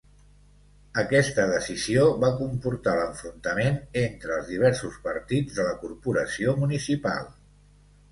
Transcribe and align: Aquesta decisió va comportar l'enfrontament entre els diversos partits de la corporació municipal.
Aquesta 0.99 1.43
decisió 1.49 2.05
va 2.23 2.31
comportar 2.39 2.95
l'enfrontament 2.99 3.77
entre 4.03 4.33
els 4.37 4.49
diversos 4.55 4.97
partits 5.05 5.59
de 5.59 5.67
la 5.69 5.75
corporació 5.83 6.55
municipal. 6.63 7.29